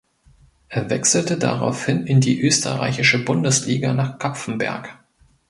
[0.69, 4.97] Er wechselte daraufhin in die österreichische Bundesliga nach Kapfenberg.